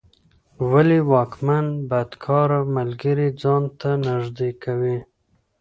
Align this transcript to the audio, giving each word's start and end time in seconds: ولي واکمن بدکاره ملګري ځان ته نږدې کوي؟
ولي 0.71 0.99
واکمن 1.11 1.65
بدکاره 1.89 2.59
ملګري 2.77 3.27
ځان 3.41 3.63
ته 3.79 3.89
نږدې 4.07 4.49
کوي؟ 4.63 4.97